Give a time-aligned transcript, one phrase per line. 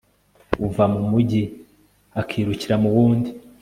[0.67, 1.43] uva mu mugi
[2.21, 3.29] akirukira mu wundi